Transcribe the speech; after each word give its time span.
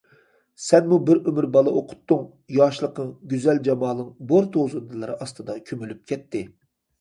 سەنمۇ 0.67 0.97
بىر 1.09 1.19
ئۆمۈر 1.31 1.47
بالا 1.57 1.73
ئوقۇتتۇڭ، 1.81 2.23
ياشلىقىڭ، 2.55 3.11
گۈزەل 3.35 3.61
جامالىڭ 3.69 4.09
بور 4.33 4.49
توزۇندىلىرى 4.57 5.19
ئاستىدا 5.27 5.59
كۆمۈلۈپ 5.71 6.03
كەتتى. 6.15 6.45